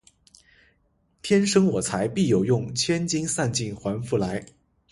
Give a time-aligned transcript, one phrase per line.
[1.21, 4.43] 天生我材必有用，千金散尽还复来